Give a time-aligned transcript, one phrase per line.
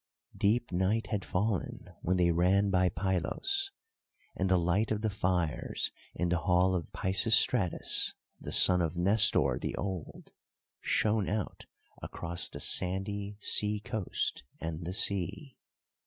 [0.35, 3.69] Deep night had fallen when they ran by Pylos;
[4.35, 9.59] and the light of the fires in the hall of Pisistratus, the son of Nestor
[9.59, 10.31] the Old,
[10.79, 11.67] shone out
[12.01, 15.55] across the sandy sea coast and the sea.